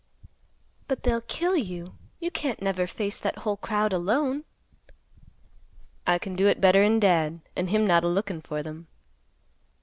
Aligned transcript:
"But 0.87 1.03
they'll 1.03 1.21
kill 1.21 1.55
you. 1.55 1.93
You 2.19 2.31
can't 2.31 2.59
never 2.59 2.87
face 2.87 3.19
that 3.19 3.37
whole 3.37 3.57
crowd 3.57 3.93
alone." 3.93 4.45
"I 6.07 6.17
can 6.17 6.35
do 6.35 6.47
it 6.47 6.59
better'n 6.59 6.99
Dad, 6.99 7.41
and 7.55 7.69
him 7.69 7.85
not 7.85 8.03
a 8.03 8.07
lookin' 8.07 8.41
for 8.41 8.63
them." 8.63 8.87